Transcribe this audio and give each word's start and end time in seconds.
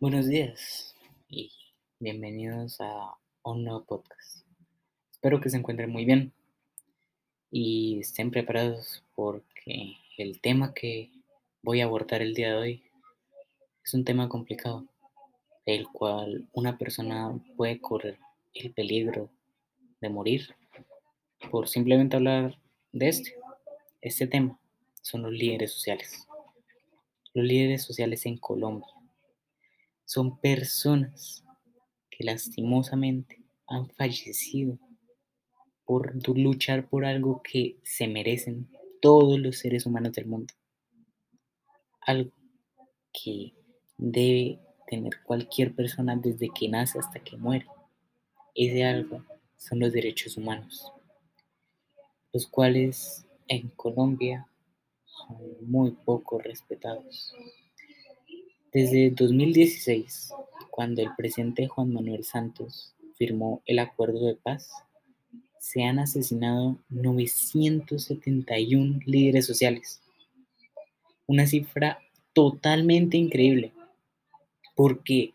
Buenos 0.00 0.26
días 0.26 0.94
y 1.28 1.52
bienvenidos 1.98 2.80
a 2.80 3.14
un 3.44 3.64
nuevo 3.64 3.84
podcast. 3.84 4.46
Espero 5.10 5.40
que 5.40 5.48
se 5.48 5.56
encuentren 5.56 5.90
muy 5.90 6.04
bien 6.04 6.32
y 7.50 8.00
estén 8.00 8.30
preparados 8.30 9.02
porque 9.14 9.94
el 10.18 10.40
tema 10.40 10.74
que 10.74 11.10
voy 11.62 11.80
a 11.80 11.84
abordar 11.84 12.20
el 12.22 12.34
día 12.34 12.50
de 12.50 12.56
hoy 12.56 12.82
es 13.84 13.94
un 13.94 14.04
tema 14.04 14.28
complicado, 14.28 14.86
el 15.66 15.86
cual 15.86 16.48
una 16.52 16.76
persona 16.76 17.38
puede 17.56 17.80
correr 17.80 18.18
el 18.54 18.72
peligro 18.72 19.30
de 20.00 20.08
morir 20.08 20.54
por 21.50 21.68
simplemente 21.68 22.16
hablar 22.16 22.58
de 22.92 23.08
este. 23.08 23.34
Este 24.00 24.26
tema 24.26 24.58
son 25.02 25.22
los 25.22 25.32
líderes 25.32 25.72
sociales. 25.72 26.26
Los 27.34 27.46
líderes 27.46 27.82
sociales 27.84 28.26
en 28.26 28.36
Colombia 28.36 28.99
son 30.10 30.40
personas 30.40 31.44
que 32.10 32.24
lastimosamente 32.24 33.44
han 33.68 33.88
fallecido 33.90 34.76
por 35.84 36.12
luchar 36.36 36.88
por 36.88 37.04
algo 37.04 37.40
que 37.44 37.76
se 37.84 38.08
merecen 38.08 38.68
todos 39.00 39.38
los 39.38 39.58
seres 39.58 39.86
humanos 39.86 40.14
del 40.14 40.26
mundo. 40.26 40.52
Algo 42.00 42.32
que 43.12 43.54
debe 43.98 44.58
tener 44.88 45.22
cualquier 45.22 45.76
persona 45.76 46.16
desde 46.16 46.48
que 46.48 46.68
nace 46.68 46.98
hasta 46.98 47.20
que 47.20 47.36
muere. 47.36 47.68
Ese 48.56 48.84
algo 48.84 49.24
son 49.56 49.78
los 49.78 49.92
derechos 49.92 50.36
humanos, 50.36 50.92
los 52.32 52.48
cuales 52.48 53.24
en 53.46 53.68
Colombia 53.68 54.48
son 55.04 55.38
muy 55.60 55.92
poco 55.92 56.40
respetados. 56.40 57.32
Desde 58.72 59.10
2016, 59.10 60.32
cuando 60.70 61.02
el 61.02 61.08
presidente 61.16 61.66
Juan 61.66 61.92
Manuel 61.92 62.22
Santos 62.22 62.94
firmó 63.16 63.62
el 63.66 63.80
acuerdo 63.80 64.26
de 64.26 64.36
paz, 64.36 64.70
se 65.58 65.82
han 65.82 65.98
asesinado 65.98 66.78
971 66.88 69.00
líderes 69.06 69.46
sociales. 69.46 70.00
Una 71.26 71.48
cifra 71.48 71.98
totalmente 72.32 73.16
increíble, 73.16 73.72
porque 74.76 75.34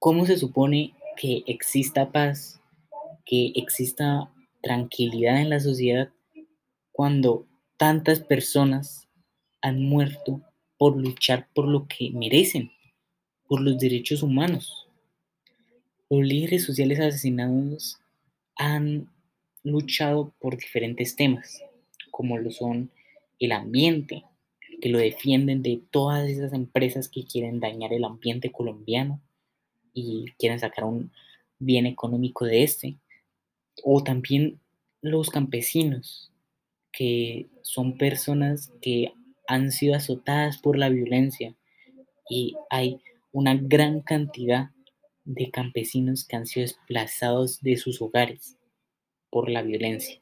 ¿cómo 0.00 0.26
se 0.26 0.36
supone 0.36 0.96
que 1.16 1.44
exista 1.46 2.10
paz, 2.10 2.60
que 3.24 3.52
exista 3.54 4.28
tranquilidad 4.60 5.40
en 5.40 5.50
la 5.50 5.60
sociedad 5.60 6.10
cuando 6.90 7.46
tantas 7.76 8.18
personas 8.18 9.06
han 9.62 9.84
muerto 9.84 10.42
por 10.80 10.96
luchar 10.96 11.46
por 11.52 11.68
lo 11.68 11.86
que 11.86 12.08
merecen, 12.10 12.72
por 13.46 13.60
los 13.60 13.78
derechos 13.78 14.22
humanos. 14.22 14.88
Los 16.08 16.22
líderes 16.22 16.64
sociales 16.64 16.98
asesinados 16.98 17.98
han 18.56 19.10
luchado 19.62 20.32
por 20.40 20.56
diferentes 20.56 21.16
temas, 21.16 21.62
como 22.10 22.38
lo 22.38 22.50
son 22.50 22.90
el 23.38 23.52
ambiente, 23.52 24.24
que 24.80 24.88
lo 24.88 24.96
defienden 24.96 25.60
de 25.60 25.82
todas 25.90 26.26
esas 26.30 26.54
empresas 26.54 27.10
que 27.10 27.26
quieren 27.26 27.60
dañar 27.60 27.92
el 27.92 28.04
ambiente 28.04 28.50
colombiano 28.50 29.20
y 29.92 30.32
quieren 30.38 30.60
sacar 30.60 30.84
un 30.84 31.12
bien 31.58 31.84
económico 31.84 32.46
de 32.46 32.62
este, 32.62 32.96
o 33.84 34.02
también 34.02 34.58
los 35.02 35.28
campesinos, 35.28 36.32
que 36.90 37.48
son 37.60 37.98
personas 37.98 38.72
que 38.80 39.12
han 39.50 39.72
sido 39.72 39.96
azotadas 39.96 40.58
por 40.58 40.78
la 40.78 40.88
violencia 40.88 41.56
y 42.28 42.54
hay 42.70 43.00
una 43.32 43.56
gran 43.56 44.00
cantidad 44.00 44.70
de 45.24 45.50
campesinos 45.50 46.24
que 46.24 46.36
han 46.36 46.46
sido 46.46 46.62
desplazados 46.62 47.60
de 47.60 47.76
sus 47.76 48.00
hogares 48.00 48.56
por 49.28 49.50
la 49.50 49.62
violencia. 49.62 50.20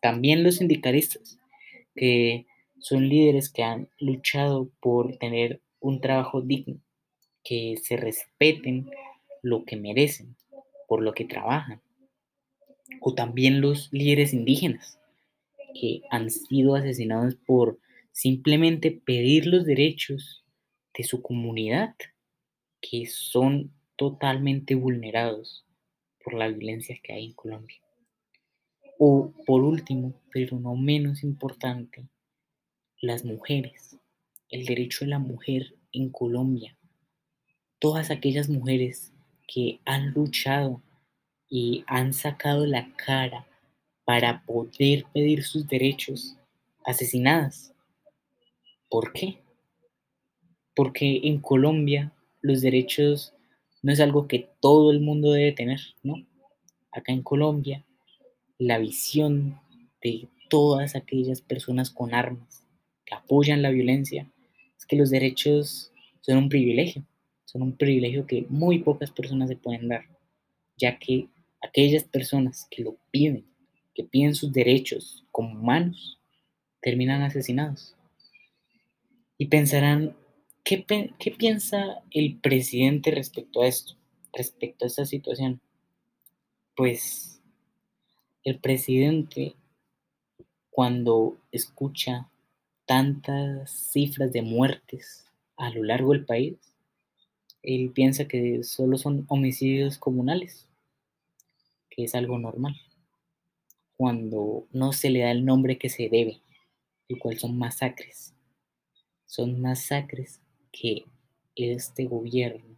También 0.00 0.42
los 0.42 0.56
sindicalistas, 0.56 1.38
que 1.94 2.46
son 2.78 3.10
líderes 3.10 3.50
que 3.50 3.62
han 3.62 3.90
luchado 3.98 4.70
por 4.80 5.18
tener 5.18 5.60
un 5.78 6.00
trabajo 6.00 6.40
digno, 6.40 6.80
que 7.42 7.76
se 7.82 7.98
respeten 7.98 8.90
lo 9.42 9.66
que 9.66 9.76
merecen, 9.76 10.36
por 10.88 11.02
lo 11.02 11.12
que 11.12 11.26
trabajan. 11.26 11.82
O 13.02 13.14
también 13.14 13.60
los 13.60 13.92
líderes 13.92 14.32
indígenas, 14.32 14.98
que 15.78 16.00
han 16.10 16.30
sido 16.30 16.76
asesinados 16.76 17.34
por 17.34 17.78
simplemente 18.14 18.92
pedir 18.92 19.46
los 19.46 19.64
derechos 19.64 20.44
de 20.96 21.02
su 21.02 21.20
comunidad 21.20 21.96
que 22.80 23.06
son 23.06 23.72
totalmente 23.96 24.76
vulnerados 24.76 25.66
por 26.22 26.34
la 26.34 26.46
violencia 26.46 26.96
que 27.02 27.12
hay 27.12 27.26
en 27.26 27.32
Colombia. 27.32 27.76
O 29.00 29.32
por 29.44 29.64
último, 29.64 30.14
pero 30.32 30.60
no 30.60 30.76
menos 30.76 31.24
importante, 31.24 32.08
las 33.00 33.24
mujeres, 33.24 33.98
el 34.48 34.64
derecho 34.64 35.04
de 35.04 35.10
la 35.10 35.18
mujer 35.18 35.74
en 35.90 36.10
Colombia. 36.10 36.78
Todas 37.80 38.12
aquellas 38.12 38.48
mujeres 38.48 39.12
que 39.48 39.80
han 39.84 40.12
luchado 40.12 40.80
y 41.48 41.82
han 41.88 42.12
sacado 42.12 42.64
la 42.64 42.94
cara 42.94 43.44
para 44.04 44.44
poder 44.46 45.04
pedir 45.12 45.42
sus 45.42 45.66
derechos 45.66 46.36
asesinadas 46.84 47.73
¿Por 48.94 49.12
qué? 49.12 49.38
Porque 50.76 51.22
en 51.24 51.40
Colombia 51.40 52.12
los 52.42 52.60
derechos 52.60 53.34
no 53.82 53.90
es 53.90 53.98
algo 53.98 54.28
que 54.28 54.50
todo 54.60 54.92
el 54.92 55.00
mundo 55.00 55.32
debe 55.32 55.50
tener, 55.50 55.80
¿no? 56.04 56.24
Acá 56.92 57.12
en 57.12 57.24
Colombia 57.24 57.84
la 58.56 58.78
visión 58.78 59.58
de 60.00 60.28
todas 60.48 60.94
aquellas 60.94 61.40
personas 61.40 61.90
con 61.90 62.14
armas 62.14 62.64
que 63.04 63.16
apoyan 63.16 63.62
la 63.62 63.70
violencia 63.70 64.30
es 64.78 64.86
que 64.86 64.94
los 64.94 65.10
derechos 65.10 65.90
son 66.20 66.38
un 66.38 66.48
privilegio, 66.48 67.04
son 67.46 67.62
un 67.62 67.72
privilegio 67.76 68.28
que 68.28 68.46
muy 68.48 68.78
pocas 68.78 69.10
personas 69.10 69.48
se 69.48 69.56
pueden 69.56 69.88
dar, 69.88 70.04
ya 70.76 71.00
que 71.00 71.26
aquellas 71.60 72.04
personas 72.04 72.68
que 72.70 72.84
lo 72.84 72.96
piden, 73.10 73.44
que 73.92 74.04
piden 74.04 74.36
sus 74.36 74.52
derechos 74.52 75.24
como 75.32 75.58
humanos, 75.58 76.20
terminan 76.80 77.22
asesinados. 77.22 77.96
Y 79.36 79.46
pensarán, 79.46 80.16
¿qué, 80.62 80.84
¿qué, 81.18 81.30
piensa 81.32 82.02
el 82.12 82.38
presidente 82.38 83.10
respecto 83.10 83.62
a 83.62 83.66
esto, 83.66 83.94
respecto 84.32 84.84
a 84.84 84.88
esta 84.88 85.04
situación? 85.06 85.60
Pues 86.76 87.40
el 88.44 88.60
presidente, 88.60 89.56
cuando 90.70 91.36
escucha 91.50 92.30
tantas 92.86 93.90
cifras 93.90 94.32
de 94.32 94.42
muertes 94.42 95.26
a 95.56 95.70
lo 95.70 95.82
largo 95.82 96.12
del 96.12 96.24
país, 96.24 96.56
él 97.62 97.90
piensa 97.92 98.28
que 98.28 98.62
solo 98.62 98.98
son 98.98 99.24
homicidios 99.28 99.98
comunales, 99.98 100.68
que 101.90 102.04
es 102.04 102.14
algo 102.14 102.38
normal, 102.38 102.76
cuando 103.96 104.68
no 104.70 104.92
se 104.92 105.10
le 105.10 105.20
da 105.20 105.32
el 105.32 105.44
nombre 105.44 105.76
que 105.76 105.88
se 105.88 106.08
debe, 106.08 106.40
el 107.08 107.18
cual 107.18 107.38
son 107.38 107.58
masacres 107.58 108.34
son 109.34 109.60
masacres 109.60 110.40
que 110.70 111.06
este 111.56 112.04
gobierno, 112.04 112.76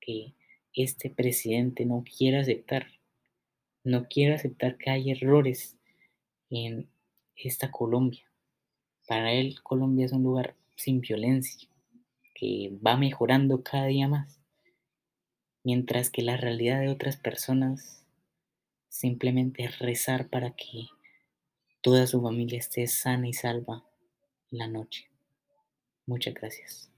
que 0.00 0.32
este 0.72 1.10
presidente 1.10 1.84
no 1.86 2.04
quiere 2.04 2.38
aceptar. 2.38 2.86
No 3.82 4.06
quiere 4.06 4.34
aceptar 4.34 4.76
que 4.76 4.90
hay 4.90 5.10
errores 5.10 5.76
en 6.50 6.88
esta 7.34 7.72
Colombia. 7.72 8.22
Para 9.08 9.32
él 9.32 9.60
Colombia 9.64 10.06
es 10.06 10.12
un 10.12 10.22
lugar 10.22 10.54
sin 10.76 11.00
violencia, 11.00 11.68
que 12.32 12.70
va 12.86 12.96
mejorando 12.96 13.64
cada 13.64 13.86
día 13.86 14.06
más, 14.06 14.40
mientras 15.64 16.10
que 16.10 16.22
la 16.22 16.36
realidad 16.36 16.80
de 16.80 16.90
otras 16.90 17.16
personas 17.16 18.04
simplemente 18.88 19.64
es 19.64 19.80
rezar 19.80 20.28
para 20.28 20.52
que 20.52 20.86
toda 21.80 22.06
su 22.06 22.22
familia 22.22 22.60
esté 22.60 22.86
sana 22.86 23.26
y 23.26 23.32
salva 23.32 23.84
la 24.50 24.68
noche. 24.68 25.07
Muchas 26.08 26.32
gracias. 26.34 26.90